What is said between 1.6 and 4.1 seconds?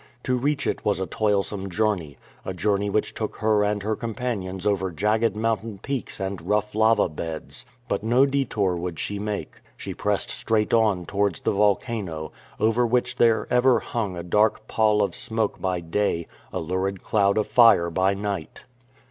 journey— a journey which took her and her